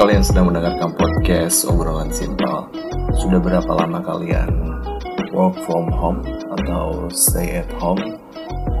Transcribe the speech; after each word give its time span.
kalian 0.00 0.24
sedang 0.24 0.48
mendengarkan 0.48 0.96
podcast 0.96 1.68
obrolan 1.68 2.08
simpel. 2.08 2.72
Sudah 3.20 3.36
berapa 3.36 3.68
lama 3.68 4.00
kalian 4.00 4.48
work 5.28 5.60
from 5.68 5.92
home 5.92 6.24
atau 6.56 7.04
stay 7.12 7.60
at 7.60 7.68
home 7.76 8.16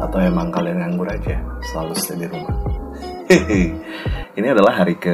atau 0.00 0.16
emang 0.16 0.48
kalian 0.48 0.80
nganggur 0.80 1.12
aja 1.12 1.44
selalu 1.60 1.92
stay 1.92 2.24
di 2.24 2.24
rumah? 2.24 2.56
Ini 4.40 4.46
adalah 4.48 4.80
hari 4.80 4.96
ke 4.96 5.12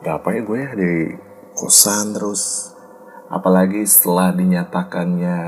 berapa 0.00 0.32
ya 0.32 0.40
gue 0.40 0.56
ya 0.56 0.70
di 0.72 0.92
kosan 1.52 2.16
terus 2.16 2.72
apalagi 3.28 3.84
setelah 3.84 4.32
dinyatakannya 4.32 5.40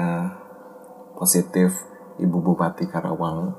positif 1.17 1.73
ibu 2.21 2.53
bupati 2.53 2.85
Karawang 2.85 3.57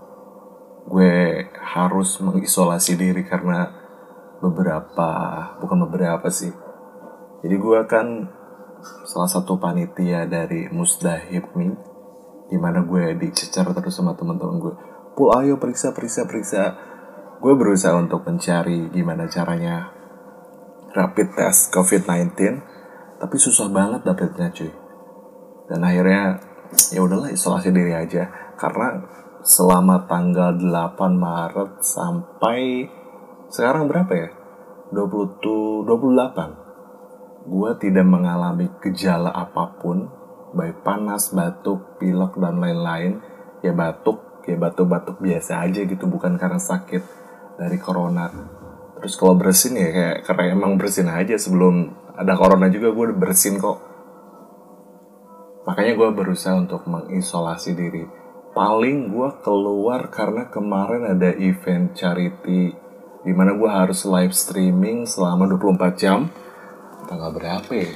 gue 0.85 1.49
harus 1.57 2.21
mengisolasi 2.21 2.93
diri 2.93 3.25
karena 3.25 3.86
beberapa 4.41 5.09
bukan 5.61 5.77
beberapa 5.87 6.27
sih. 6.29 6.53
Jadi 7.45 7.55
gue 7.57 7.79
kan 7.89 8.27
salah 9.05 9.29
satu 9.29 9.57
panitia 9.57 10.29
dari 10.29 10.69
Musdahib 10.69 11.53
nih 11.57 11.73
di 12.47 12.57
mana 12.57 12.85
gue 12.85 13.17
dicecar 13.19 13.67
terus 13.75 13.97
sama 13.97 14.15
teman-teman 14.15 14.61
gue 14.61 14.73
pul 15.17 15.33
ayo 15.37 15.57
periksa 15.57 15.91
periksa 15.93 16.29
periksa. 16.29 16.63
Gue 17.37 17.53
berusaha 17.53 17.93
untuk 17.93 18.25
mencari 18.25 18.89
gimana 18.89 19.29
caranya 19.29 19.93
rapid 20.93 21.37
test 21.37 21.69
COVID-19 21.69 22.33
tapi 23.17 23.35
susah 23.37 23.69
banget 23.69 24.01
dapetnya 24.05 24.49
cuy. 24.53 24.73
Dan 25.67 25.83
akhirnya 25.83 26.37
ya 26.93 26.99
udahlah 27.01 27.29
isolasi 27.33 27.69
diri 27.73 27.93
aja. 27.93 28.29
Karena 28.57 29.05
selama 29.41 30.05
tanggal 30.09 30.57
8 30.57 30.97
Maret 31.17 31.71
sampai 31.81 32.89
sekarang 33.47 33.87
berapa 33.87 34.13
ya? 34.13 34.29
20 34.91 35.87
28. 35.87 37.47
Gua 37.47 37.79
tidak 37.79 38.03
mengalami 38.03 38.67
gejala 38.83 39.31
apa 39.31 39.79
pun, 39.79 40.11
baik 40.51 40.83
panas, 40.83 41.31
batuk, 41.31 41.95
pilek 41.95 42.35
dan 42.35 42.59
lain-lain. 42.59 43.23
Ya 43.63 43.71
batuk, 43.71 44.43
ya 44.43 44.59
batuk-batuk 44.59 45.23
biasa 45.23 45.63
aja 45.63 45.81
gitu, 45.87 46.05
bukan 46.11 46.35
karena 46.35 46.59
sakit 46.59 47.03
dari 47.55 47.79
corona. 47.79 48.27
Terus 48.99 49.15
kalau 49.15 49.39
bersin 49.39 49.79
ya 49.79 49.89
kayak 49.93 50.17
karena 50.27 50.43
emang 50.57 50.75
bersin 50.75 51.07
aja 51.07 51.37
sebelum 51.39 51.93
ada 52.17 52.33
corona 52.33 52.67
juga 52.67 52.91
gue 52.91 53.03
udah 53.13 53.19
bersin 53.19 53.61
kok. 53.61 53.77
Makanya 55.69 55.93
gue 55.99 56.09
berusaha 56.15 56.55
untuk 56.57 56.87
mengisolasi 56.87 57.75
diri. 57.75 58.03
Paling 58.55 59.13
gue 59.13 59.29
keluar 59.45 60.09
karena 60.09 60.49
kemarin 60.49 61.13
ada 61.13 61.29
event 61.37 61.93
charity 61.93 62.86
di 63.27 63.35
mana 63.35 63.59
gue 63.59 63.67
harus 63.67 64.07
live 64.07 64.31
streaming 64.31 65.03
selama 65.03 65.51
24 65.51 65.99
jam. 65.99 66.31
Tanggal 67.11 67.35
berapa 67.35 67.71
ya? 67.75 67.91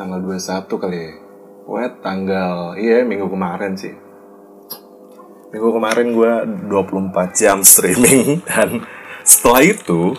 tanggal 0.00 0.24
21 0.24 0.64
kali 0.80 0.96
ya. 0.96 1.12
Wet 1.68 2.00
tanggal 2.00 2.72
iya 2.80 3.04
minggu 3.04 3.28
kemarin 3.28 3.76
sih. 3.76 3.92
Minggu 5.52 5.68
kemarin 5.76 6.16
gue 6.16 6.32
24 6.72 7.36
jam 7.36 7.60
streaming. 7.60 8.40
Dan 8.48 8.88
setelah 9.20 9.60
itu 9.60 10.16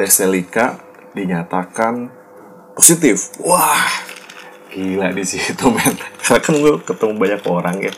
Teselika 0.00 0.80
dinyatakan 1.12 2.08
positif. 2.72 3.36
Wah 3.44 4.08
gila 4.72 5.12
di 5.12 5.24
situ 5.28 5.68
men. 5.68 6.00
Karena 6.24 6.40
kan 6.40 6.54
gue 6.56 6.74
ketemu 6.88 7.12
banyak 7.20 7.42
orang 7.44 7.76
ya 7.84 7.92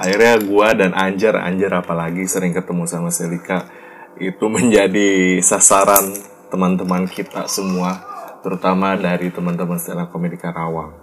akhirnya 0.00 0.40
gue 0.40 0.68
dan 0.80 0.96
Anjar 0.96 1.36
Anjar 1.36 1.84
apalagi 1.84 2.24
sering 2.24 2.56
ketemu 2.56 2.88
sama 2.88 3.12
Selika 3.12 3.68
itu 4.16 4.48
menjadi 4.48 5.40
sasaran 5.44 6.16
teman-teman 6.48 7.04
kita 7.04 7.44
semua 7.46 8.00
terutama 8.40 8.96
dari 8.96 9.28
teman-teman 9.28 9.76
stand 9.76 10.00
up 10.00 10.08
comedy 10.08 10.40
Karawang. 10.40 10.96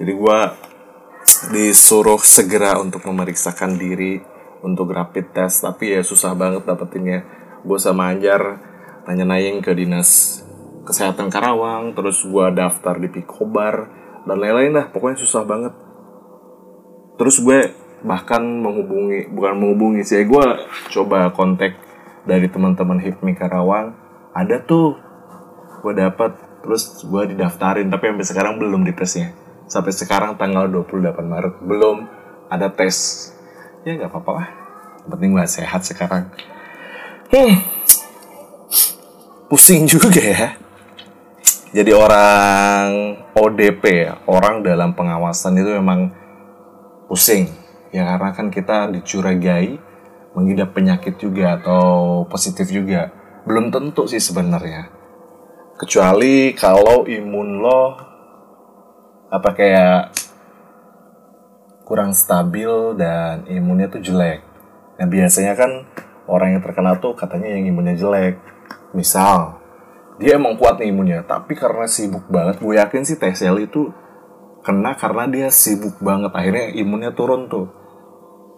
Jadi 0.00 0.12
gue 0.16 0.38
disuruh 1.52 2.20
segera 2.24 2.80
untuk 2.80 3.04
memeriksakan 3.04 3.76
diri 3.76 4.16
untuk 4.64 4.88
rapid 4.88 5.36
test 5.36 5.60
tapi 5.60 5.92
ya 5.92 6.00
susah 6.00 6.32
banget 6.32 6.64
dapetinnya. 6.64 7.28
Gue 7.60 7.76
sama 7.76 8.08
Anjar 8.08 8.56
nanya-nanya 9.04 9.60
ke 9.60 9.76
dinas 9.76 10.40
kesehatan 10.88 11.28
Karawang 11.28 11.92
terus 11.92 12.24
gue 12.24 12.46
daftar 12.56 12.96
di 12.96 13.12
Pikobar 13.12 13.92
dan 14.24 14.36
lain-lain 14.40 14.72
lah 14.72 14.86
pokoknya 14.88 15.20
susah 15.20 15.44
banget. 15.44 15.76
Terus 17.20 17.36
gue 17.44 17.79
bahkan 18.00 18.40
menghubungi 18.40 19.28
bukan 19.28 19.52
menghubungi 19.60 20.02
sih 20.04 20.24
gue 20.24 20.46
coba 20.92 21.32
kontak 21.36 21.76
dari 22.24 22.48
teman-teman 22.48 23.00
HIPMI 23.00 23.32
Karawang. 23.36 23.96
Ada 24.32 24.62
tuh 24.64 24.96
gue 25.80 25.92
dapat 25.96 26.36
terus 26.60 27.04
gue 27.04 27.22
didaftarin 27.34 27.88
tapi 27.88 28.12
sampai 28.12 28.26
sekarang 28.26 28.54
belum 28.60 28.84
ditesnya. 28.88 29.32
Sampai 29.70 29.94
sekarang 29.94 30.34
tanggal 30.36 30.66
28 30.66 31.20
Maret 31.20 31.54
belum 31.64 31.96
ada 32.50 32.68
tes. 32.72 33.30
Ya 33.86 33.96
nggak 33.96 34.10
apa-apa 34.12 34.30
lah. 34.36 34.48
Penting 35.08 35.36
gue 35.36 35.46
sehat 35.48 35.82
sekarang. 35.84 36.28
Hmm. 37.30 37.62
pusing 39.50 39.82
juga 39.86 40.14
ya. 40.14 40.54
Jadi 41.70 41.90
orang 41.94 43.14
ODP 43.34 43.82
ya 43.86 44.18
orang 44.26 44.62
dalam 44.62 44.94
pengawasan 44.94 45.58
itu 45.58 45.70
memang 45.74 46.10
pusing 47.06 47.59
ya 47.90 48.06
karena 48.06 48.30
kan 48.30 48.46
kita 48.50 48.90
dicurigai 48.94 49.90
mengidap 50.34 50.74
penyakit 50.74 51.18
juga 51.18 51.58
atau 51.58 52.22
positif 52.30 52.70
juga. 52.70 53.10
Belum 53.46 53.72
tentu 53.74 54.06
sih 54.06 54.22
sebenarnya. 54.22 54.90
Kecuali 55.80 56.52
kalau 56.54 57.08
imun 57.08 57.50
lo 57.64 57.82
apa 59.30 59.50
kayak 59.56 60.00
kurang 61.86 62.14
stabil 62.14 62.94
dan 62.94 63.48
imunnya 63.50 63.90
tuh 63.90 64.02
jelek. 64.02 64.44
Nah 65.00 65.06
biasanya 65.08 65.56
kan 65.56 65.70
orang 66.30 66.58
yang 66.58 66.62
terkena 66.62 67.00
tuh 67.00 67.16
katanya 67.16 67.50
yang 67.50 67.66
imunnya 67.66 67.96
jelek. 67.96 68.38
Misal 68.94 69.58
dia 70.20 70.36
emang 70.36 70.60
kuat 70.60 70.78
nih 70.78 70.92
imunnya 70.92 71.24
tapi 71.24 71.56
karena 71.56 71.88
sibuk 71.88 72.28
banget 72.28 72.60
gue 72.60 72.76
yakin 72.76 73.02
sih 73.08 73.16
TCL 73.16 73.56
itu 73.64 73.88
kena 74.60 74.92
karena 74.94 75.24
dia 75.26 75.48
sibuk 75.48 75.96
banget. 76.04 76.30
Akhirnya 76.36 76.76
imunnya 76.76 77.16
turun 77.16 77.48
tuh 77.48 77.79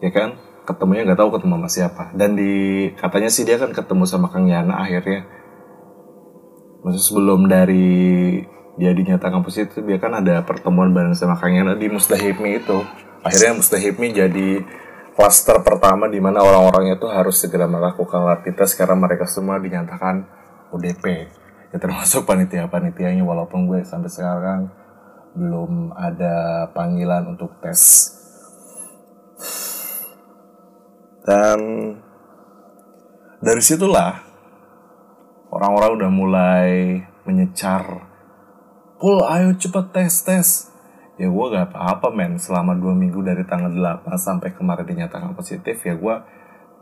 ya 0.03 0.11
kan? 0.11 0.37
Ketemunya 0.67 1.07
nggak 1.07 1.19
tahu 1.19 1.31
ketemu 1.39 1.55
sama 1.59 1.71
siapa. 1.71 2.05
Dan 2.15 2.35
di 2.35 2.53
katanya 2.99 3.31
sih 3.31 3.47
dia 3.47 3.57
kan 3.57 3.71
ketemu 3.71 4.05
sama 4.05 4.29
Kang 4.29 4.51
Yana 4.51 4.83
akhirnya. 4.83 5.27
Maksud 6.83 7.03
sebelum 7.03 7.47
dari 7.47 8.43
dia 8.77 8.91
dinyatakan 8.91 9.47
positif 9.47 9.79
dia 9.87 10.03
kan 10.03 10.19
ada 10.19 10.43
pertemuan 10.43 10.91
bareng 10.91 11.15
sama 11.15 11.39
Kang 11.39 11.55
Yana 11.55 11.79
di 11.79 11.87
Mustahibmi 11.87 12.59
itu. 12.59 12.79
Akhirnya 13.23 13.59
Mustahibmi 13.59 14.11
jadi 14.11 14.49
klaster 15.15 15.61
pertama 15.61 16.09
di 16.09 16.19
mana 16.19 16.41
orang-orang 16.41 16.97
itu 16.97 17.07
harus 17.07 17.39
segera 17.39 17.69
melakukan 17.69 18.27
rapid 18.27 18.55
test 18.57 18.75
karena 18.81 18.97
mereka 18.97 19.29
semua 19.29 19.61
dinyatakan 19.61 20.25
ODP 20.73 21.05
ya 21.73 21.77
termasuk 21.81 22.25
panitia-panitianya 22.25 23.25
walaupun 23.25 23.69
gue 23.69 23.85
sampai 23.85 24.09
sekarang 24.09 24.73
belum 25.33 25.97
ada 25.97 26.69
panggilan 26.77 27.33
untuk 27.33 27.57
tes 27.65 28.13
dan 31.23 31.59
dari 33.43 33.63
situlah 33.63 34.23
orang-orang 35.51 35.91
udah 35.99 36.11
mulai 36.11 36.71
menyecar 37.27 38.13
Pul 39.03 39.19
ayo 39.27 39.51
cepet 39.59 39.91
tes 39.91 40.15
tes 40.23 40.47
ya 41.19 41.27
gue 41.27 41.47
gak 41.51 41.75
apa-apa 41.75 42.15
men. 42.15 42.39
Selama 42.39 42.79
dua 42.79 42.95
minggu 42.95 43.19
dari 43.19 43.43
tanggal 43.43 43.75
8 43.75 44.07
sampai 44.15 44.55
kemarin 44.55 44.87
dinyatakan 44.87 45.35
positif 45.35 45.83
ya 45.83 45.99
gue 45.99 46.17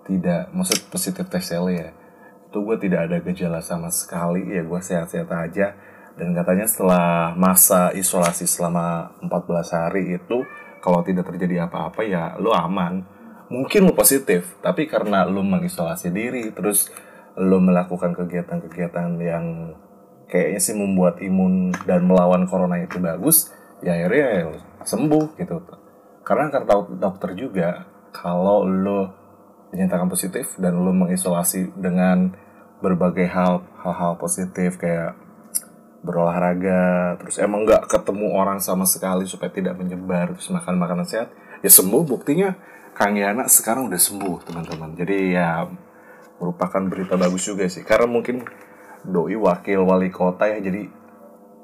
tidak 0.05 0.53
maksud 0.53 0.93
positif 0.93 1.25
tes 1.33 1.49
ya. 1.49 1.97
Itu 2.45 2.61
gue 2.61 2.77
tidak 2.77 3.09
ada 3.09 3.25
gejala 3.25 3.65
sama 3.65 3.89
sekali 3.89 4.53
ya 4.53 4.61
gue 4.61 4.81
sehat-sehat 4.85 5.33
aja. 5.33 5.73
Dan 6.21 6.37
katanya 6.37 6.69
setelah 6.69 7.33
masa 7.41 7.89
isolasi 7.97 8.45
selama 8.45 9.17
14 9.25 9.77
hari 9.81 10.21
itu 10.21 10.45
kalau 10.85 11.01
tidak 11.01 11.25
terjadi 11.25 11.65
apa-apa 11.73 12.05
ya 12.05 12.37
lo 12.37 12.53
aman 12.53 13.01
mungkin 13.51 13.91
lo 13.91 13.93
positif 13.93 14.57
tapi 14.63 14.87
karena 14.87 15.27
lo 15.27 15.43
mengisolasi 15.43 16.15
diri 16.15 16.55
terus 16.55 16.89
lo 17.35 17.59
melakukan 17.59 18.15
kegiatan-kegiatan 18.15 19.19
yang 19.19 19.75
kayaknya 20.31 20.61
sih 20.63 20.79
membuat 20.79 21.19
imun 21.19 21.75
dan 21.85 22.07
melawan 22.07 22.47
corona 22.47 22.79
itu 22.79 23.03
bagus 23.03 23.51
ya 23.83 23.99
akhirnya 23.99 24.27
ya 24.31 24.45
sembuh 24.87 25.37
gitu. 25.37 25.57
Karena 26.23 26.53
kata 26.53 26.95
dokter 27.01 27.35
juga 27.35 27.85
kalau 28.15 28.63
lo 28.65 29.01
dinyatakan 29.75 30.07
positif 30.07 30.55
dan 30.59 30.79
lo 30.79 30.95
mengisolasi 30.95 31.75
dengan 31.75 32.35
berbagai 32.81 33.27
hal 33.29 33.67
hal-hal 33.83 34.17
positif 34.17 34.81
kayak 34.81 35.15
berolahraga 36.01 37.21
terus 37.21 37.37
emang 37.37 37.69
nggak 37.69 37.85
ketemu 37.93 38.33
orang 38.33 38.57
sama 38.57 38.89
sekali 38.89 39.29
supaya 39.29 39.53
tidak 39.53 39.77
menyebar 39.77 40.33
terus 40.33 40.49
makan 40.49 40.81
makanan 40.81 41.05
sehat 41.05 41.29
ya 41.61 41.69
sembuh 41.69 42.09
buktinya 42.09 42.57
Kang 42.95 43.17
Yana 43.17 43.47
sekarang 43.47 43.89
udah 43.89 44.01
sembuh 44.01 44.45
teman-teman. 44.45 44.93
Jadi 44.99 45.35
ya 45.35 45.65
merupakan 46.41 46.83
berita 46.89 47.15
bagus 47.21 47.47
juga 47.47 47.69
sih. 47.69 47.85
Karena 47.85 48.09
mungkin 48.09 48.45
doi 49.05 49.37
wakil 49.37 49.81
wali 49.85 50.13
kota 50.13 50.45
ya 50.49 50.61
jadi 50.61 50.89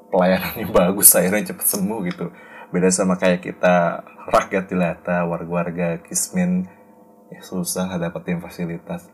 pelayanannya 0.09 0.67
bagus 0.79 1.13
akhirnya 1.13 1.53
cepet 1.53 1.65
sembuh 1.65 1.99
gitu. 2.09 2.25
Beda 2.67 2.91
sama 2.91 3.15
kayak 3.15 3.43
kita 3.43 4.03
rakyat 4.27 4.67
jelata 4.67 5.23
warga-warga 5.23 6.03
kismin. 6.03 6.67
Ya 7.27 7.43
susah 7.43 7.99
dapetin 7.99 8.39
fasilitas. 8.39 9.07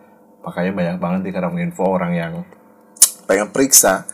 Makanya 0.46 0.72
banyak 0.76 0.98
banget 1.02 1.22
di 1.26 1.32
info 1.66 1.88
orang 1.88 2.14
yang 2.14 2.34
pengen 3.26 3.50
periksa. 3.50 4.06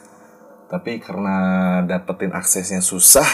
Tapi 0.70 1.02
karena 1.02 1.36
dapetin 1.84 2.30
aksesnya 2.30 2.80
susah 2.80 3.26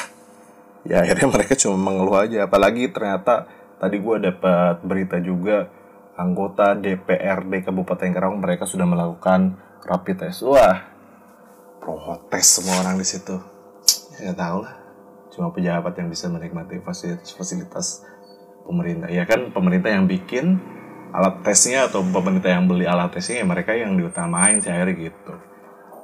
ya 0.86 1.02
akhirnya 1.02 1.28
mereka 1.36 1.54
cuma 1.58 1.78
mengeluh 1.78 2.18
aja. 2.22 2.48
Apalagi 2.48 2.90
ternyata 2.90 3.50
tadi 3.80 4.00
gue 4.00 4.16
dapat 4.20 4.82
berita 4.82 5.20
juga 5.20 5.68
anggota 6.16 6.76
DPRD 6.80 7.68
Kabupaten 7.68 8.10
Karawang 8.16 8.40
mereka 8.40 8.64
sudah 8.64 8.88
melakukan 8.88 9.60
rapid 9.84 10.28
test. 10.28 10.48
Wah 10.48 10.80
protes 11.84 12.60
semua 12.60 12.82
orang 12.82 12.98
di 12.98 13.06
situ. 13.06 13.36
Ya 14.24 14.32
tau 14.34 14.64
lah 14.64 14.76
cuma 15.36 15.52
pejabat 15.52 16.00
yang 16.00 16.08
bisa 16.08 16.32
menikmati 16.32 16.80
fasilitas-fasilitas 16.80 18.08
pemerintah. 18.64 19.12
Ya 19.12 19.28
kan 19.28 19.52
pemerintah 19.52 19.92
yang 19.92 20.08
bikin 20.08 20.58
alat 21.12 21.44
tesnya 21.44 21.92
atau 21.92 22.00
pemerintah 22.04 22.56
yang 22.56 22.68
beli 22.72 22.88
alat 22.88 23.12
tesnya 23.12 23.44
ya 23.44 23.46
mereka 23.48 23.76
yang 23.76 24.00
diutamain 24.00 24.64
sih 24.64 24.72
akhirnya 24.72 25.12
gitu. 25.12 25.36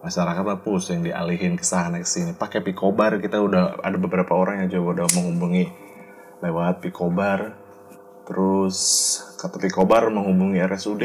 Masyarakat 0.01 0.43
lah 0.43 0.59
pusing 0.59 1.05
dialihin 1.05 1.55
ke 1.55 1.63
sana 1.63 2.01
ke 2.01 2.07
sini. 2.09 2.35
Pakai 2.35 2.59
pikobar 2.59 3.15
kita 3.21 3.39
udah 3.39 3.79
ada 3.79 3.95
beberapa 3.95 4.35
orang 4.35 4.65
yang 4.65 4.69
coba 4.75 5.01
udah 5.01 5.07
menghubungi 5.15 5.65
lewat 6.41 6.81
pikobar 6.81 7.60
terus 8.31 8.77
kata 9.35 9.59
pikobar 9.59 10.07
menghubungi 10.07 10.63
RSUD 10.63 11.03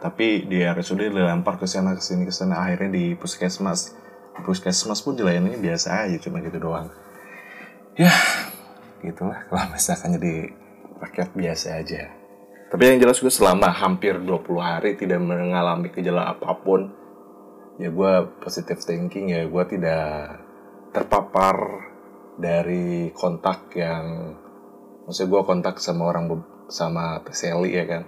tapi 0.00 0.48
di 0.48 0.64
RSUD 0.64 1.12
dilempar 1.12 1.60
ke 1.60 1.68
sana 1.68 1.92
ke 1.92 2.00
sini 2.00 2.24
ke 2.24 2.32
sana. 2.32 2.64
Akhirnya 2.64 2.96
di 2.96 3.12
puskesmas. 3.12 3.92
Di 4.32 4.40
puskesmas 4.40 5.04
pun 5.04 5.12
dilayani 5.12 5.60
biasa 5.60 6.08
aja 6.08 6.16
cuma 6.16 6.40
gitu 6.40 6.56
doang. 6.56 6.88
Ya 8.00 8.10
gitulah 9.04 9.44
kalau 9.52 9.68
misalkan 9.76 10.16
jadi 10.16 10.56
rakyat 11.04 11.36
biasa 11.36 11.68
aja. 11.84 12.08
Tapi 12.72 12.82
yang 12.88 12.98
jelas 13.04 13.20
gue 13.20 13.28
selama 13.28 13.68
hampir 13.68 14.16
20 14.16 14.40
hari 14.56 14.96
tidak 14.96 15.20
mengalami 15.20 15.92
gejala 15.92 16.32
apa 16.32 16.56
pun 16.64 16.96
ya 17.76 17.92
gue 17.92 18.12
positive 18.40 18.80
thinking 18.80 19.36
ya 19.36 19.44
gue 19.44 19.64
tidak 19.68 20.40
terpapar 20.96 21.56
dari 22.40 23.12
kontak 23.12 23.74
yang 23.76 24.32
maksudnya 25.10 25.34
gue 25.34 25.42
kontak 25.42 25.82
sama 25.82 26.06
orang 26.06 26.30
sama 26.70 27.18
Teseli 27.26 27.74
ya 27.74 27.82
kan. 27.90 28.06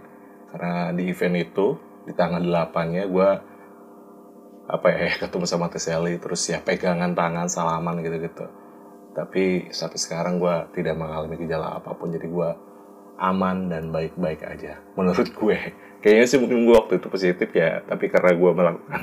Karena 0.55 0.95
di 0.95 1.11
event 1.11 1.35
itu 1.35 1.67
di 2.07 2.15
tanggal 2.15 2.39
8 2.47 2.95
nya 2.95 3.11
gue 3.11 3.31
apa 4.71 4.87
ya 4.87 5.11
ketemu 5.27 5.45
sama 5.51 5.67
Teseli 5.67 6.23
terus 6.23 6.47
ya 6.47 6.63
pegangan 6.63 7.11
tangan 7.19 7.51
salaman 7.51 7.99
gitu-gitu. 8.07 8.47
Tapi 9.19 9.75
sampai 9.75 9.99
sekarang 9.99 10.39
gue 10.39 10.79
tidak 10.79 10.95
mengalami 10.95 11.35
gejala 11.43 11.83
apa 11.83 11.91
pun 11.99 12.15
jadi 12.15 12.25
gue 12.31 12.51
aman 13.19 13.67
dan 13.67 13.91
baik-baik 13.91 14.47
aja 14.47 14.79
menurut 14.95 15.27
gue. 15.35 15.59
Kayaknya 15.99 16.27
sih 16.31 16.39
mungkin 16.39 16.71
gue 16.71 16.75
waktu 16.79 17.03
itu 17.03 17.11
positif 17.11 17.51
ya 17.51 17.83
tapi 17.83 18.07
karena 18.07 18.31
gue 18.39 18.51
melakukan 18.55 19.03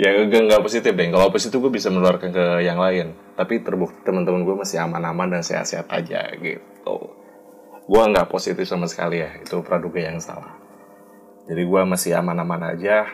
ya 0.00 0.16
gak, 0.16 0.42
nggak 0.48 0.64
positif 0.64 0.96
deh 0.96 1.12
kalau 1.12 1.28
positif 1.28 1.60
gue 1.60 1.68
bisa 1.68 1.92
menularkan 1.92 2.32
ke 2.32 2.64
yang 2.64 2.80
lain. 2.80 3.12
Tapi 3.36 3.60
terbukti 3.60 4.00
teman-teman 4.00 4.48
gue 4.48 4.56
masih 4.56 4.80
aman-aman 4.80 5.28
dan 5.28 5.44
sehat-sehat 5.44 5.92
aja 5.92 6.24
gitu. 6.40 6.96
Gue 7.84 8.02
nggak 8.08 8.32
positif 8.32 8.64
sama 8.64 8.88
sekali 8.88 9.20
ya. 9.20 9.36
Itu 9.36 9.60
praduga 9.60 10.00
yang 10.00 10.16
salah. 10.16 10.56
Jadi 11.44 11.62
gue 11.68 11.82
masih 11.84 12.16
aman-aman 12.16 12.72
aja. 12.72 13.04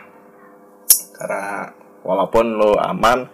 Karena 1.19 1.75
walaupun 2.07 2.55
lo 2.55 2.79
aman 2.79 3.27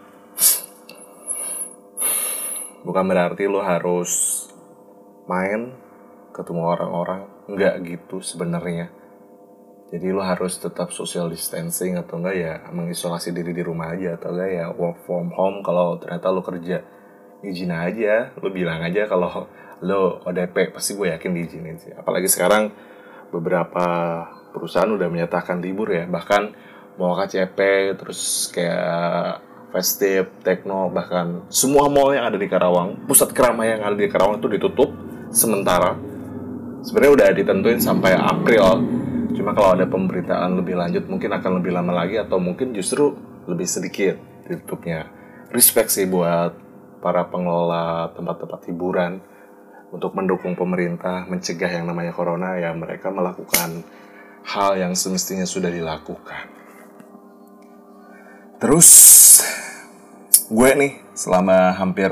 bukan 2.81 3.05
berarti 3.05 3.45
lo 3.45 3.61
harus 3.61 4.11
main 5.29 5.77
ketemu 6.33 6.73
orang-orang. 6.73 7.21
Nggak 7.45 7.73
gitu 7.85 8.17
sebenarnya 8.17 9.02
jadi 9.91 10.15
lo 10.15 10.23
harus 10.23 10.57
tetap 10.57 10.93
social 10.93 11.27
distancing 11.27 11.99
atau 11.99 12.21
enggak 12.21 12.35
ya 12.37 12.53
mengisolasi 12.71 13.35
diri 13.35 13.51
di 13.51 13.63
rumah 13.65 13.93
aja 13.93 14.15
atau 14.15 14.33
enggak 14.33 14.49
ya 14.53 14.65
work 14.71 15.03
from 15.03 15.33
home 15.33 15.65
kalau 15.65 15.99
ternyata 15.99 16.31
lo 16.31 16.41
kerja 16.45 16.81
izin 17.43 17.73
aja 17.73 18.31
lo 18.39 18.49
bilang 18.49 18.79
aja 18.85 19.09
kalau 19.09 19.49
lo 19.83 20.23
ODP 20.23 20.71
pasti 20.71 20.95
gue 20.95 21.11
yakin 21.11 21.31
diizinin 21.35 21.77
sih 21.77 21.91
apalagi 21.91 22.31
sekarang 22.31 22.71
beberapa 23.33 23.85
perusahaan 24.55 24.87
udah 24.87 25.09
menyatakan 25.11 25.59
libur 25.59 25.91
ya 25.91 26.07
bahkan 26.07 26.55
mau 26.95 27.17
KCP 27.17 27.57
terus 27.97 28.53
kayak 28.53 29.41
festive, 29.73 30.29
techno, 30.45 30.93
bahkan 30.93 31.49
semua 31.49 31.89
mall 31.89 32.13
yang 32.13 32.29
ada 32.29 32.37
di 32.37 32.45
Karawang, 32.45 33.09
pusat 33.09 33.33
keramaian 33.33 33.81
yang 33.81 33.89
ada 33.89 33.97
di 33.97 34.05
Karawang 34.05 34.37
itu 34.37 34.45
ditutup 34.45 34.93
sementara. 35.33 35.97
Sebenarnya 36.85 37.13
udah 37.17 37.27
ditentuin 37.33 37.81
sampai 37.81 38.13
April. 38.13 38.85
Cuma 39.33 39.57
kalau 39.57 39.73
ada 39.73 39.89
pemberitaan 39.89 40.61
lebih 40.61 40.77
lanjut 40.77 41.09
mungkin 41.09 41.33
akan 41.33 41.57
lebih 41.57 41.73
lama 41.73 42.05
lagi 42.05 42.21
atau 42.21 42.37
mungkin 42.37 42.71
justru 42.77 43.17
lebih 43.49 43.65
sedikit 43.65 44.15
ditutupnya. 44.45 45.09
Respect 45.49 45.89
sih 45.89 46.05
buat 46.05 46.53
para 47.01 47.25
pengelola 47.27 48.13
tempat-tempat 48.13 48.61
hiburan 48.69 49.19
untuk 49.89 50.13
mendukung 50.17 50.53
pemerintah 50.53 51.25
mencegah 51.29 51.69
yang 51.69 51.85
namanya 51.89 52.13
corona 52.13 52.57
ya 52.57 52.73
mereka 52.73 53.09
melakukan 53.09 53.85
hal 54.45 54.77
yang 54.77 54.93
semestinya 54.93 55.45
sudah 55.45 55.69
dilakukan. 55.69 56.49
Terus 58.61 58.89
gue 60.47 60.69
nih 60.77 60.93
selama 61.17 61.73
hampir 61.75 62.09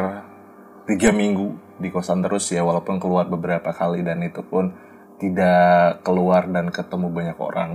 tiga 0.89 1.13
minggu 1.13 1.56
di 1.81 1.89
kosan 1.89 2.21
terus 2.21 2.50
ya 2.53 2.62
walaupun 2.62 3.01
keluar 3.01 3.25
beberapa 3.25 3.74
kali 3.74 4.06
dan 4.06 4.21
itu 4.21 4.44
pun 4.45 4.74
tidak 5.21 6.01
keluar 6.01 6.50
dan 6.50 6.73
ketemu 6.73 7.07
banyak 7.13 7.38
orang 7.38 7.71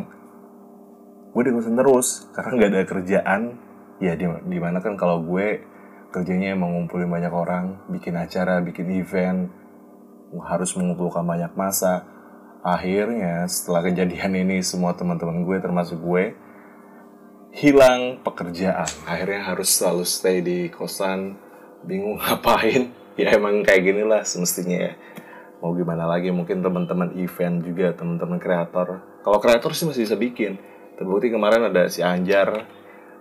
gue 1.31 1.43
di 1.44 1.52
kosan 1.52 1.76
terus 1.76 2.26
karena 2.32 2.50
nggak 2.56 2.70
ada 2.72 2.82
kerjaan. 2.88 3.43
Ya 4.00 4.12
di 4.16 4.25
di 4.25 4.58
mana 4.60 4.81
kan 4.81 4.96
kalau 4.96 5.20
gue 5.20 5.60
kerjanya 6.08 6.56
emang 6.56 6.72
ngumpulin 6.72 7.09
banyak 7.12 7.32
orang 7.32 7.64
bikin 7.92 8.16
acara 8.16 8.64
bikin 8.64 8.88
event 8.97 9.52
harus 10.37 10.73
mengumpulkan 10.76 11.25
banyak 11.25 11.52
masa 11.56 12.09
akhirnya 12.64 13.44
setelah 13.49 13.85
kejadian 13.85 14.32
ini 14.37 14.64
semua 14.64 14.97
teman-teman 14.97 15.44
gue 15.44 15.56
termasuk 15.61 16.00
gue 16.00 16.32
hilang 17.52 18.21
pekerjaan. 18.25 18.88
Akhirnya 19.04 19.44
harus 19.44 19.76
selalu 19.76 20.04
stay 20.09 20.40
di 20.40 20.73
kosan 20.73 21.37
bingung 21.85 22.16
ngapain. 22.21 22.90
Ya 23.16 23.32
emang 23.37 23.61
kayak 23.64 23.80
gini 23.85 24.04
lah 24.04 24.25
semestinya 24.25 24.76
ya 24.76 24.92
mau 25.66 25.75
gimana 25.75 26.06
lagi 26.06 26.30
mungkin 26.30 26.62
teman-teman 26.62 27.18
event 27.18 27.58
juga 27.66 27.90
teman-teman 27.90 28.38
kreator. 28.38 29.02
Kalau 29.26 29.42
kreator 29.42 29.75
sih 29.75 29.90
masih 29.90 30.06
bisa 30.06 30.14
bikin. 30.14 30.62
Terbukti 30.94 31.26
kemarin 31.26 31.66
ada 31.66 31.90
si 31.90 32.06
Anjar 32.06 32.62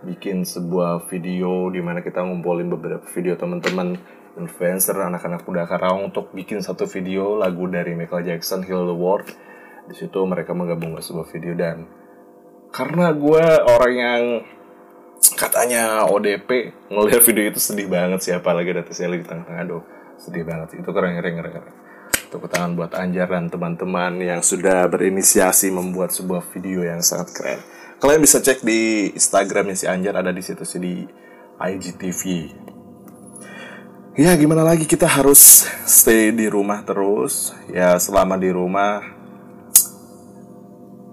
bikin 0.05 0.45
sebuah 0.45 1.09
video 1.09 1.73
di 1.73 1.81
mana 1.81 2.05
kita 2.05 2.21
ngumpulin 2.21 2.69
beberapa 2.69 3.01
video 3.17 3.33
teman-teman 3.33 3.97
influencer 4.37 4.93
anak-anak 4.93 5.41
muda 5.41 5.65
Karawang 5.65 6.13
untuk 6.13 6.29
bikin 6.37 6.61
satu 6.61 6.85
video 6.85 7.33
lagu 7.33 7.65
dari 7.65 7.97
Michael 7.97 8.29
Jackson 8.29 8.61
Heal 8.61 8.85
the 8.85 8.93
World. 8.93 9.25
Di 9.89 9.97
situ 9.97 10.21
mereka 10.29 10.53
menggabungkan 10.53 11.01
sebuah 11.01 11.25
video 11.33 11.57
dan 11.57 11.89
karena 12.69 13.09
gue 13.09 13.45
orang 13.65 13.93
yang 13.97 14.23
katanya 15.33 16.05
ODP 16.05 16.77
ngelihat 16.93 17.25
video 17.25 17.49
itu 17.49 17.57
sedih 17.57 17.89
banget 17.89 18.21
sih 18.21 18.37
apalagi 18.37 18.69
ada 18.69 18.85
Teseli 18.85 19.17
di 19.17 19.25
tengah-tengah 19.25 19.65
aduh 19.65 19.81
sedih 20.21 20.45
banget. 20.45 20.77
Itu 20.77 20.93
keren 20.93 21.17
keren 21.17 21.33
keren 21.41 21.53
keren 21.57 21.84
tepuk 22.29 22.49
tangan 22.51 22.73
buat 22.73 22.91
Anjar 22.97 23.29
dan 23.29 23.47
teman-teman 23.47 24.19
yang 24.21 24.41
sudah 24.41 24.85
berinisiasi 24.89 25.69
membuat 25.69 26.13
sebuah 26.13 26.45
video 26.53 26.85
yang 26.85 26.99
sangat 27.05 27.33
keren. 27.33 27.59
Kalian 28.01 28.21
bisa 28.21 28.43
cek 28.43 28.61
di 28.65 29.09
Instagramnya 29.13 29.75
si 29.77 29.85
Anjar 29.87 30.19
ada 30.19 30.33
di 30.33 30.43
situ 30.43 30.67
sih 30.67 30.81
di 30.81 30.95
IGTV 31.55 32.21
ya 34.15 34.31
gimana 34.39 34.63
lagi? 34.63 34.87
Kita 34.87 35.11
harus 35.11 35.67
stay 35.83 36.31
di 36.31 36.47
rumah 36.47 36.81
terus. 36.87 37.51
Ya 37.67 37.99
selama 37.99 38.39
di 38.39 38.49
rumah 38.49 39.03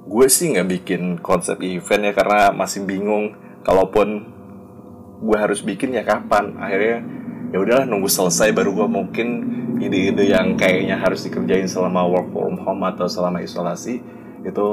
gue 0.02 0.26
sih 0.30 0.54
nggak 0.54 0.68
bikin 0.70 1.02
konsep 1.18 1.58
event 1.62 2.02
ya 2.06 2.12
karena 2.14 2.54
masih 2.54 2.86
bingung. 2.86 3.34
Kalaupun 3.66 4.26
gue 5.22 5.38
harus 5.38 5.62
bikin 5.62 5.94
ya 5.94 6.06
kapan? 6.06 6.54
Akhirnya 6.58 7.02
ya 7.52 7.60
udahlah 7.60 7.84
nunggu 7.84 8.08
selesai 8.08 8.56
baru 8.56 8.72
gue 8.72 8.88
mungkin 8.88 9.28
ide-ide 9.76 10.32
yang 10.32 10.56
kayaknya 10.56 10.96
harus 10.96 11.20
dikerjain 11.28 11.68
selama 11.68 12.08
work 12.08 12.32
from 12.32 12.56
home 12.56 12.82
atau 12.88 13.04
selama 13.04 13.44
isolasi 13.44 14.00
itu 14.42 14.66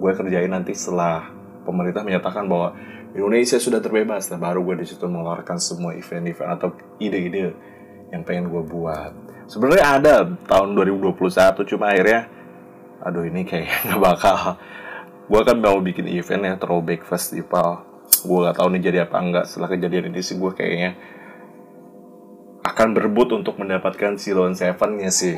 gue 0.00 0.12
kerjain 0.16 0.48
nanti 0.48 0.72
setelah 0.72 1.28
pemerintah 1.68 2.00
menyatakan 2.00 2.48
bahwa 2.48 2.72
Indonesia 3.14 3.62
sudah 3.62 3.78
terbebas. 3.78 4.26
Nah 4.32 4.42
baru 4.42 4.64
gue 4.66 4.82
di 4.82 4.86
situ 4.90 5.06
mengeluarkan 5.06 5.62
semua 5.62 5.94
event-event 5.94 6.50
atau 6.58 6.74
ide-ide 6.98 7.54
yang 8.10 8.26
pengen 8.26 8.50
gue 8.50 8.62
buat. 8.66 9.14
Sebenarnya 9.46 9.86
ada 9.86 10.14
tahun 10.48 10.74
2021 10.74 11.70
cuma 11.70 11.94
akhirnya 11.94 12.26
aduh 13.04 13.22
ini 13.22 13.46
kayak 13.46 13.70
nggak 13.86 14.00
bakal. 14.02 14.58
Gue 15.24 15.40
kan 15.40 15.56
mau 15.56 15.78
bikin 15.80 16.10
event 16.10 16.42
ya 16.42 16.54
throwback 16.58 17.06
festival. 17.06 17.86
Gue 18.24 18.44
gak 18.44 18.60
tahu 18.60 18.68
nih 18.76 18.82
jadi 18.84 18.98
apa 19.08 19.16
enggak. 19.16 19.44
Setelah 19.48 19.72
kejadian 19.72 20.12
ini 20.12 20.20
sih 20.20 20.36
gue 20.36 20.52
kayaknya 20.52 20.90
akan 22.64 22.96
berebut 22.96 23.28
untuk 23.36 23.60
mendapatkan 23.60 24.16
Silon 24.16 24.56
Seven 24.56 24.96
nya 24.96 25.12
sih. 25.12 25.36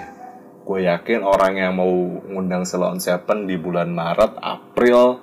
Gue 0.62 0.86
yakin 0.86 1.26
orang 1.26 1.58
yang 1.58 1.74
mau 1.74 1.90
ngundang 2.30 2.62
Silon 2.62 3.02
Seven 3.02 3.50
di 3.50 3.58
bulan 3.58 3.90
Maret 3.90 4.38
April 4.38 5.18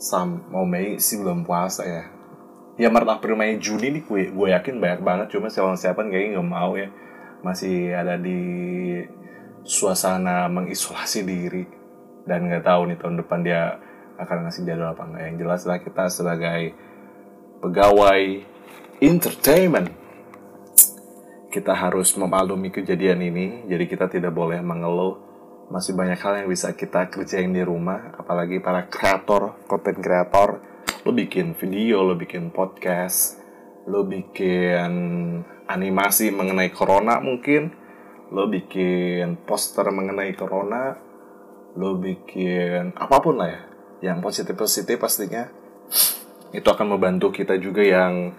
sam 0.00 0.48
mau 0.48 0.64
Mei 0.64 0.96
sih 1.02 1.18
belum 1.18 1.42
puasa 1.42 1.82
ya. 1.84 2.04
Ya 2.78 2.88
Maret 2.88 3.20
April 3.20 3.34
Mei 3.34 3.58
Juni 3.58 3.98
nih 3.98 4.02
gue 4.06 4.22
gue 4.30 4.48
yakin 4.54 4.78
banyak 4.78 5.02
banget. 5.02 5.26
Cuma 5.34 5.50
Silon 5.50 5.74
Seven 5.74 6.06
kayaknya 6.06 6.38
nggak 6.38 6.48
mau 6.48 6.78
ya. 6.78 6.86
Masih 7.42 7.90
ada 7.90 8.14
di 8.14 8.38
suasana 9.66 10.46
mengisolasi 10.46 11.26
diri. 11.26 11.66
Dan 12.22 12.46
nggak 12.46 12.62
tahu 12.62 12.94
nih 12.94 12.98
tahun 13.02 13.18
depan 13.26 13.42
dia 13.42 13.74
akan 14.22 14.46
ngasih 14.46 14.62
jadwal 14.68 14.94
apa 14.94 15.02
enggak 15.02 15.22
yang 15.26 15.36
jelas 15.40 15.62
lah 15.64 15.78
kita 15.80 16.04
sebagai 16.12 16.76
pegawai 17.64 18.44
entertainment 19.00 19.99
kita 21.50 21.74
harus 21.74 22.14
memaklumi 22.14 22.70
kejadian 22.70 23.26
ini 23.26 23.66
jadi 23.66 23.84
kita 23.90 24.06
tidak 24.06 24.30
boleh 24.30 24.62
mengeluh. 24.62 25.18
Masih 25.70 25.94
banyak 25.94 26.18
hal 26.18 26.42
yang 26.42 26.48
bisa 26.50 26.74
kita 26.74 27.10
kerjain 27.10 27.50
di 27.50 27.62
rumah 27.62 28.14
apalagi 28.18 28.62
para 28.62 28.86
kreator 28.86 29.58
konten 29.66 29.98
kreator. 29.98 30.62
Lo 31.02 31.10
bikin 31.10 31.58
video 31.58 32.06
lo 32.06 32.14
bikin 32.14 32.54
podcast 32.54 33.42
lo 33.90 34.06
bikin 34.06 34.92
animasi 35.66 36.30
mengenai 36.30 36.70
corona 36.70 37.18
mungkin 37.18 37.74
lo 38.30 38.46
bikin 38.46 39.42
poster 39.42 39.90
mengenai 39.90 40.36
corona 40.38 40.94
lo 41.74 41.98
bikin 41.98 42.94
apa 42.94 43.16
pun 43.18 43.40
lah 43.40 43.48
ya 43.50 43.62
yang 44.10 44.22
positif 44.22 44.54
positif 44.54 44.96
pastinya. 45.02 45.50
Itu 46.50 46.66
akan 46.66 46.98
membantu 46.98 47.30
kita 47.30 47.58
juga 47.62 47.82
yang 47.82 48.34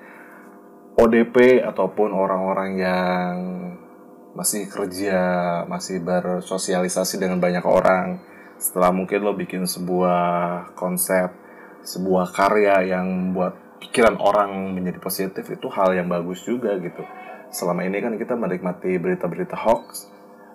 ODP 1.00 1.64
ataupun 1.64 2.12
orang-orang 2.12 2.72
yang 2.76 3.36
masih 4.36 4.68
kerja, 4.68 5.20
masih 5.68 6.04
bersosialisasi 6.04 7.20
dengan 7.20 7.40
banyak 7.40 7.64
orang. 7.64 8.20
Setelah 8.60 8.94
mungkin 8.94 9.24
lo 9.24 9.34
bikin 9.36 9.68
sebuah 9.68 10.72
konsep, 10.78 11.34
sebuah 11.84 12.32
karya 12.32 12.96
yang 12.96 13.08
membuat 13.08 13.58
pikiran 13.82 14.16
orang 14.22 14.78
menjadi 14.78 15.02
positif 15.02 15.50
itu 15.50 15.68
hal 15.74 15.98
yang 15.98 16.08
bagus 16.08 16.46
juga 16.46 16.78
gitu. 16.78 17.02
Selama 17.52 17.84
ini 17.84 18.00
kan 18.00 18.16
kita 18.16 18.38
menikmati 18.38 18.96
berita-berita 19.02 19.58
hoax 19.58 20.08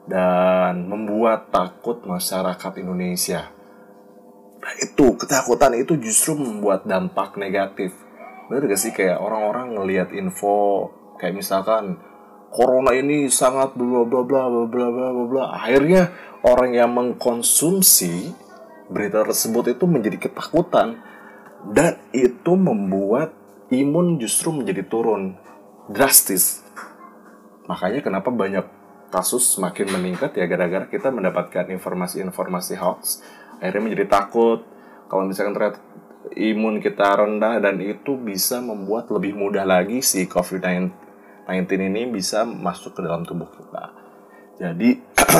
dan 0.06 0.86
membuat 0.86 1.50
takut 1.50 2.00
masyarakat 2.06 2.72
Indonesia. 2.78 3.50
Nah 4.62 4.74
itu, 4.78 5.06
ketakutan 5.18 5.74
itu 5.76 5.98
justru 5.98 6.38
membuat 6.38 6.86
dampak 6.86 7.36
negatif. 7.36 8.05
Bener 8.46 8.70
gak 8.70 8.80
sih 8.80 8.92
kayak 8.94 9.18
orang-orang 9.18 9.74
ngelihat 9.74 10.14
info 10.14 10.90
kayak 11.18 11.34
misalkan 11.34 11.98
corona 12.54 12.94
ini 12.94 13.26
sangat 13.26 13.74
bla 13.74 14.06
bla 14.06 14.22
bla 14.22 14.42
bla 14.48 14.64
bla 14.66 14.86
bla 14.90 15.24
bla. 15.26 15.44
Akhirnya 15.58 16.14
orang 16.46 16.70
yang 16.74 16.90
mengkonsumsi 16.94 18.30
berita 18.86 19.26
tersebut 19.26 19.74
itu 19.74 19.84
menjadi 19.90 20.30
ketakutan 20.30 21.02
dan 21.74 21.98
itu 22.14 22.54
membuat 22.54 23.34
imun 23.74 24.22
justru 24.22 24.54
menjadi 24.54 24.86
turun 24.86 25.34
drastis. 25.90 26.62
Makanya 27.66 27.98
kenapa 27.98 28.30
banyak 28.30 28.62
kasus 29.10 29.58
semakin 29.58 29.90
meningkat 29.90 30.34
ya 30.34 30.46
gara-gara 30.50 30.86
kita 30.90 31.14
mendapatkan 31.14 31.70
informasi-informasi 31.70 32.74
hoax 32.78 33.22
akhirnya 33.62 33.82
menjadi 33.88 34.06
takut 34.10 34.66
kalau 35.06 35.24
misalkan 35.24 35.54
ternyata 35.54 35.78
imun 36.34 36.82
kita 36.82 37.22
rendah 37.22 37.62
dan 37.62 37.78
itu 37.78 38.18
bisa 38.18 38.58
membuat 38.58 39.06
lebih 39.14 39.38
mudah 39.38 39.62
lagi 39.62 40.02
si 40.02 40.26
COVID-19 40.26 41.06
19 41.46 41.94
ini 41.94 42.10
bisa 42.10 42.42
masuk 42.42 42.98
ke 42.98 43.00
dalam 43.06 43.22
tubuh 43.22 43.46
kita. 43.46 43.94
Jadi 44.58 44.98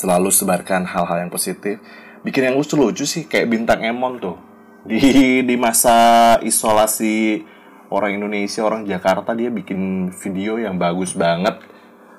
selalu 0.00 0.28
sebarkan 0.28 0.84
hal-hal 0.84 1.24
yang 1.24 1.32
positif. 1.32 1.80
Bikin 2.20 2.52
yang 2.52 2.56
lucu-lucu 2.60 3.08
sih 3.08 3.24
kayak 3.24 3.48
bintang 3.48 3.80
Emon 3.80 4.20
tuh. 4.20 4.36
Di 4.84 5.40
di 5.40 5.56
masa 5.56 6.36
isolasi 6.44 7.40
orang 7.88 8.20
Indonesia, 8.20 8.60
orang 8.60 8.84
Jakarta 8.84 9.32
dia 9.32 9.48
bikin 9.48 10.12
video 10.12 10.60
yang 10.60 10.76
bagus 10.76 11.16
banget. 11.16 11.56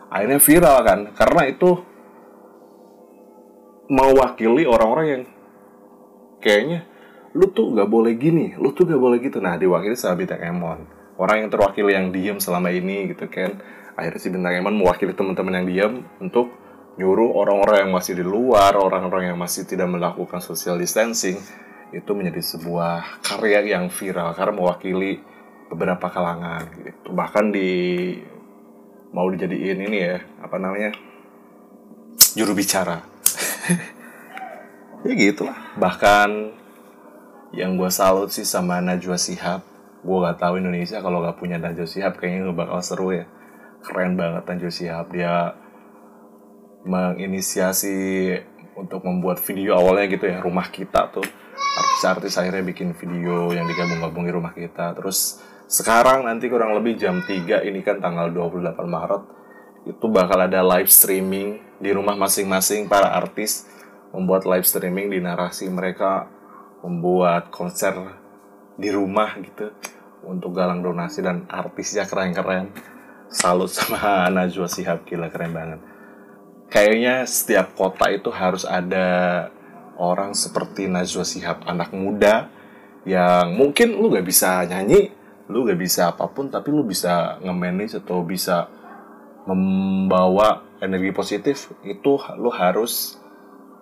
Akhirnya 0.09 0.41
viral 0.41 0.77
kan 0.81 0.99
karena 1.13 1.53
itu 1.53 1.85
mewakili 3.93 4.65
orang-orang 4.65 5.05
yang 5.05 5.23
kayaknya 6.41 6.89
lu 7.31 7.47
tuh 7.53 7.71
gak 7.71 7.87
boleh 7.87 8.17
gini, 8.19 8.57
lu 8.59 8.75
tuh 8.75 8.83
gak 8.89 8.99
boleh 8.99 9.23
gitu. 9.23 9.39
Nah, 9.39 9.55
diwakili 9.55 9.95
sama 9.95 10.19
Bintang 10.19 10.43
Emon. 10.43 10.83
Orang 11.21 11.45
yang 11.45 11.49
terwakili 11.53 11.93
yang 11.93 12.09
diem 12.09 12.41
selama 12.41 12.73
ini 12.73 13.13
gitu 13.13 13.29
kan. 13.29 13.61
Akhirnya 13.93 14.17
si 14.17 14.33
bintang 14.33 14.57
emon 14.57 14.73
mewakili 14.73 15.13
teman-teman 15.13 15.61
yang 15.61 15.67
diem 15.69 15.93
untuk 16.17 16.49
nyuruh 16.97 17.37
orang-orang 17.37 17.87
yang 17.87 17.91
masih 17.93 18.17
di 18.17 18.25
luar 18.25 18.73
orang-orang 18.73 19.29
yang 19.29 19.37
masih 19.37 19.69
tidak 19.69 19.85
melakukan 19.87 20.41
social 20.41 20.81
distancing 20.81 21.37
itu 21.91 22.11
menjadi 22.15 22.41
sebuah 22.41 23.23
karya 23.23 23.77
yang 23.77 23.93
viral 23.93 24.33
karena 24.33 24.53
mewakili 24.57 25.21
beberapa 25.69 26.09
kalangan 26.09 26.67
gitu. 26.81 27.13
Bahkan 27.13 27.45
di 27.53 27.69
mau 29.11 29.27
dijadiin 29.29 29.79
ini 29.91 29.97
ya 30.01 30.17
apa 30.39 30.55
namanya 30.55 30.95
juru 32.33 32.55
bicara 32.55 33.03
ya 35.05 35.13
gitulah. 35.13 35.57
Bahkan 35.77 36.29
yang 37.51 37.75
gue 37.75 37.91
salut 37.91 38.31
sih 38.31 38.47
sama 38.47 38.79
Najwa 38.79 39.19
Sihab 39.19 39.71
gue 40.01 40.17
gak 40.17 40.41
tahu 40.41 40.57
Indonesia 40.57 40.97
kalau 40.97 41.21
gak 41.21 41.37
punya 41.37 41.61
Najwa 41.61 41.85
Shihab 41.85 42.17
kayaknya 42.17 42.49
gak 42.49 42.57
bakal 42.57 42.79
seru 42.81 43.13
ya. 43.13 43.25
Keren 43.85 44.17
banget 44.17 44.43
Najwa 44.49 44.71
Shihab. 44.73 45.07
Dia 45.13 45.53
menginisiasi 46.81 47.97
untuk 48.73 49.05
membuat 49.05 49.37
video 49.45 49.77
awalnya 49.77 50.09
gitu 50.09 50.25
ya 50.25 50.41
rumah 50.41 50.73
kita 50.73 51.13
tuh. 51.13 51.25
Artis-artis 51.71 52.33
akhirnya 52.41 52.65
bikin 52.65 52.97
video 52.97 53.53
yang 53.53 53.69
digabung-gabung 53.69 54.25
di 54.25 54.33
rumah 54.33 54.53
kita. 54.57 54.97
Terus 54.97 55.37
sekarang 55.69 56.25
nanti 56.25 56.49
kurang 56.49 56.73
lebih 56.73 56.97
jam 56.97 57.21
3 57.21 57.61
ini 57.69 57.79
kan 57.85 58.01
tanggal 58.01 58.33
28 58.33 58.81
Maret 58.81 59.23
itu 59.81 60.05
bakal 60.13 60.45
ada 60.45 60.61
live 60.61 60.89
streaming 60.89 61.57
di 61.81 61.89
rumah 61.89 62.13
masing-masing 62.13 62.85
para 62.85 63.17
artis 63.17 63.65
membuat 64.11 64.43
live 64.47 64.67
streaming 64.67 65.11
di 65.11 65.19
narasi 65.23 65.71
mereka 65.71 66.27
membuat 66.83 67.51
konser 67.51 67.95
di 68.75 68.89
rumah 68.91 69.35
gitu 69.39 69.71
untuk 70.27 70.53
galang 70.53 70.83
donasi 70.83 71.23
dan 71.23 71.47
artisnya 71.47 72.05
keren-keren. 72.05 72.71
Salut 73.31 73.71
sama 73.71 74.25
Najwa 74.35 74.67
Sihab 74.67 75.07
gila 75.07 75.31
keren 75.31 75.55
banget. 75.55 75.79
Kayaknya 76.71 77.27
setiap 77.27 77.75
kota 77.75 78.11
itu 78.11 78.31
harus 78.31 78.63
ada 78.63 79.47
orang 79.95 80.35
seperti 80.35 80.87
Najwa 80.87 81.23
Sihab 81.23 81.63
anak 81.67 81.91
muda 81.95 82.51
yang 83.07 83.57
mungkin 83.57 83.97
lu 83.97 84.13
gak 84.13 84.25
bisa 84.25 84.61
nyanyi 84.69 85.09
lu 85.49 85.67
gak 85.67 85.79
bisa 85.79 86.13
apa 86.13 86.29
pun 86.31 86.47
tapi 86.47 86.69
lu 86.71 86.85
bisa 86.85 87.41
nge-manage 87.41 87.99
atau 87.99 88.21
bisa 88.23 88.69
membawa 89.43 90.63
energi 90.79 91.11
positif 91.11 91.73
itu 91.81 92.17
lu 92.37 92.49
harus 92.53 93.20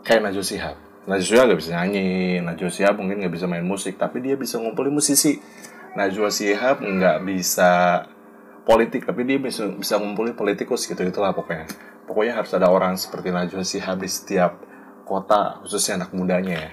kayak 0.03 0.22
Najwa 0.25 0.46
Sihab 0.46 0.77
Najwa 1.10 1.25
Shihab 1.25 1.46
gak 1.50 1.60
bisa 1.65 1.72
nyanyi, 1.74 2.38
Najwa 2.38 2.70
Shihab 2.70 2.96
mungkin 3.01 3.25
gak 3.25 3.34
bisa 3.34 3.50
main 3.50 3.65
musik, 3.65 3.98
tapi 3.98 4.22
dia 4.22 4.38
bisa 4.38 4.62
ngumpulin 4.62 4.94
musisi. 4.94 5.41
Najwa 5.98 6.29
Shihab 6.29 6.86
nggak 6.86 7.25
bisa 7.25 8.06
politik, 8.62 9.10
tapi 9.10 9.25
dia 9.25 9.41
bisa 9.41 9.65
bisa 9.74 9.98
ngumpulin 9.98 10.38
politikus 10.38 10.86
gitu 10.86 11.01
itulah 11.01 11.34
pokoknya. 11.34 11.65
Pokoknya 12.06 12.38
harus 12.38 12.53
ada 12.53 12.70
orang 12.70 12.94
seperti 12.94 13.34
Najwa 13.34 13.65
Shihab 13.65 13.98
di 13.98 14.06
setiap 14.06 14.62
kota, 15.10 15.58
khususnya 15.65 16.06
anak 16.06 16.13
mudanya 16.13 16.70
ya. 16.70 16.72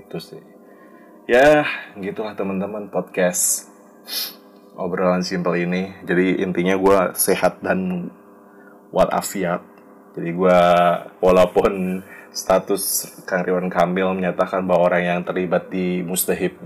Gitu 0.00 0.16
sih. 0.16 0.42
Ya, 1.28 1.68
gitulah 2.00 2.32
teman-teman 2.32 2.88
podcast 2.88 3.68
obrolan 4.80 5.20
simpel 5.20 5.60
ini. 5.60 5.92
Jadi 6.08 6.40
intinya 6.40 6.72
gue 6.80 6.98
sehat 7.20 7.60
dan 7.60 8.08
walafiat. 8.96 9.60
Jadi 10.16 10.30
gue 10.32 10.58
walaupun 11.20 12.00
status 12.32 13.12
Kang 13.28 13.44
Riwan 13.44 13.68
Kamil 13.68 14.08
menyatakan 14.16 14.64
bahwa 14.64 14.88
orang 14.88 15.04
yang 15.04 15.20
terlibat 15.22 15.68
di 15.68 16.00
Mustahib 16.00 16.56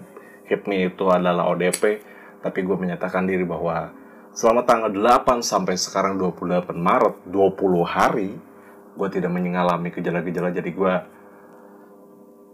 HIPMI 0.47 0.95
itu 0.95 1.11
adalah 1.11 1.51
ODP, 1.51 2.01
tapi 2.39 2.63
gue 2.63 2.77
menyatakan 2.79 3.27
diri 3.27 3.43
bahwa 3.43 3.91
selama 4.31 4.63
tanggal 4.63 4.95
8 4.95 5.43
sampai 5.43 5.75
sekarang 5.75 6.23
28 6.23 6.71
Maret, 6.71 7.27
20 7.27 7.83
hari, 7.83 8.31
gue 8.95 9.09
tidak 9.11 9.35
mengalami 9.35 9.91
gejala-gejala, 9.91 10.55
jadi 10.55 10.71
gue 10.71 10.95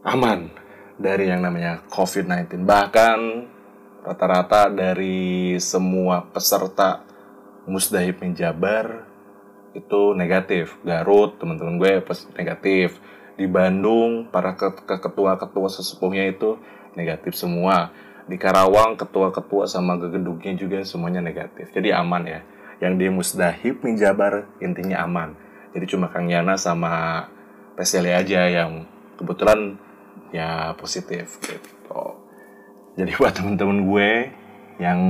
aman 0.08 0.48
dari 0.96 1.28
yang 1.28 1.44
namanya 1.44 1.84
COVID-19. 1.92 2.64
Bahkan 2.64 3.18
rata-rata 4.08 4.72
dari 4.72 5.60
semua 5.60 6.24
peserta 6.32 7.04
Musdahib 7.68 8.18
Jabar 8.34 9.11
itu 9.72 10.12
negatif. 10.16 10.76
Garut, 10.84 11.36
teman-teman 11.40 11.80
gue 11.80 12.04
negatif. 12.36 12.96
Di 13.36 13.48
Bandung 13.48 14.28
para 14.28 14.52
ketua-ketua 14.56 15.68
sesepuhnya 15.72 16.28
itu 16.28 16.60
negatif 16.96 17.32
semua. 17.36 17.90
Di 18.28 18.36
Karawang 18.38 18.94
ketua-ketua 18.94 19.66
sama 19.66 19.98
gedungnya 19.98 20.54
juga 20.54 20.78
semuanya 20.84 21.24
negatif. 21.24 21.72
Jadi 21.72 21.90
aman 21.90 22.22
ya. 22.28 22.40
Yang 22.82 22.94
di 22.98 23.06
Musdahib 23.08 23.74
Minjabar 23.82 24.46
intinya 24.60 25.02
aman. 25.06 25.34
Jadi 25.72 25.84
cuma 25.88 26.12
Kang 26.12 26.28
Yana 26.28 26.60
sama 26.60 27.24
Pesele 27.72 28.12
aja 28.12 28.44
yang 28.52 28.84
kebetulan 29.16 29.80
ya 30.28 30.76
positif 30.76 31.40
gitu. 31.40 32.20
Jadi 33.00 33.10
buat 33.16 33.32
temen-temen 33.32 33.88
gue 33.88 34.10
yang 34.76 35.00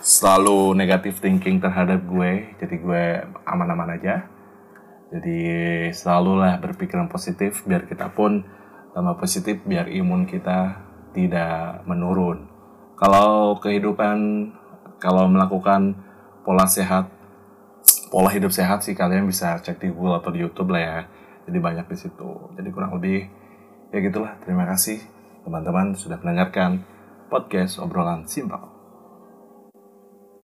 selalu 0.00 0.74
negatif 0.78 1.18
thinking 1.18 1.58
terhadap 1.58 2.02
gue 2.06 2.54
jadi 2.58 2.74
gue 2.78 3.04
aman-aman 3.46 3.98
aja 3.98 4.28
jadi 5.08 5.40
selalulah 5.96 6.60
berpikiran 6.60 7.08
positif 7.08 7.64
biar 7.64 7.88
kita 7.88 8.12
pun 8.12 8.44
tambah 8.92 9.16
positif 9.16 9.64
biar 9.64 9.88
imun 9.88 10.28
kita 10.28 10.84
tidak 11.16 11.80
menurun. 11.88 12.44
Kalau 13.00 13.56
kehidupan 13.56 14.50
kalau 15.00 15.30
melakukan 15.32 15.96
pola 16.44 16.68
sehat 16.68 17.08
pola 18.12 18.28
hidup 18.28 18.52
sehat 18.52 18.84
sih 18.84 18.92
kalian 18.92 19.24
bisa 19.24 19.56
cek 19.64 19.80
di 19.80 19.88
Google 19.88 20.20
atau 20.20 20.28
di 20.28 20.44
YouTube 20.44 20.76
lah 20.76 20.82
ya. 20.82 20.98
Jadi 21.48 21.56
banyak 21.56 21.86
di 21.88 21.96
situ. 21.96 22.52
Jadi 22.52 22.68
kurang 22.68 23.00
lebih 23.00 23.24
ya 23.88 23.98
gitulah. 24.04 24.36
Terima 24.44 24.68
kasih 24.68 25.00
teman-teman 25.40 25.96
sudah 25.96 26.20
mendengarkan 26.20 26.84
podcast 27.32 27.80
obrolan 27.80 28.28
simpel. 28.28 28.77